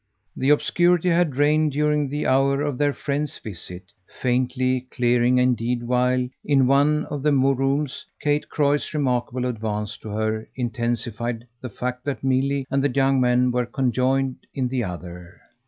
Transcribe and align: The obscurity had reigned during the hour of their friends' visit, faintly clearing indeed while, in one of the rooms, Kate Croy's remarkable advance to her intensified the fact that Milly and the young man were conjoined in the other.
The 0.35 0.49
obscurity 0.49 1.09
had 1.09 1.35
reigned 1.35 1.73
during 1.73 2.09
the 2.09 2.25
hour 2.25 2.63
of 2.63 2.79
their 2.79 2.91
friends' 2.91 3.37
visit, 3.37 3.83
faintly 4.19 4.87
clearing 4.89 5.37
indeed 5.37 5.83
while, 5.83 6.27
in 6.43 6.65
one 6.65 7.05
of 7.11 7.21
the 7.21 7.31
rooms, 7.31 8.07
Kate 8.19 8.49
Croy's 8.49 8.95
remarkable 8.95 9.45
advance 9.45 9.97
to 9.99 10.09
her 10.09 10.47
intensified 10.55 11.45
the 11.61 11.69
fact 11.69 12.03
that 12.05 12.23
Milly 12.23 12.65
and 12.71 12.83
the 12.83 12.89
young 12.89 13.21
man 13.21 13.51
were 13.51 13.67
conjoined 13.67 14.37
in 14.55 14.69
the 14.69 14.83
other. 14.83 15.39